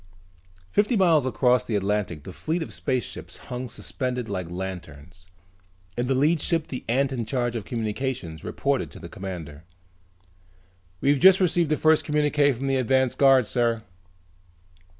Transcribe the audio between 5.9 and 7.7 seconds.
In the lead ship the ant in charge of